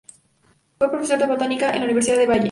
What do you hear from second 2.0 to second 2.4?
de Halle.